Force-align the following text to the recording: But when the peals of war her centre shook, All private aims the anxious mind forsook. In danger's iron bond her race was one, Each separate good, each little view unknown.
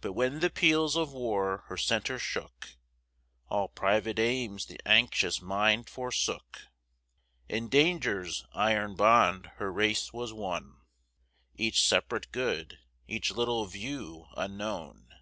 But 0.00 0.14
when 0.14 0.40
the 0.40 0.48
peals 0.48 0.96
of 0.96 1.12
war 1.12 1.64
her 1.66 1.76
centre 1.76 2.18
shook, 2.18 2.76
All 3.50 3.68
private 3.68 4.18
aims 4.18 4.64
the 4.64 4.80
anxious 4.88 5.42
mind 5.42 5.90
forsook. 5.90 6.62
In 7.50 7.68
danger's 7.68 8.46
iron 8.54 8.96
bond 8.96 9.50
her 9.56 9.70
race 9.70 10.10
was 10.10 10.32
one, 10.32 10.80
Each 11.54 11.82
separate 11.82 12.32
good, 12.32 12.78
each 13.06 13.30
little 13.30 13.66
view 13.66 14.24
unknown. 14.38 15.12